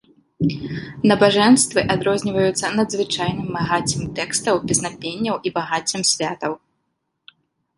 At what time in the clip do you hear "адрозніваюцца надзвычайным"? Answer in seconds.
1.95-3.47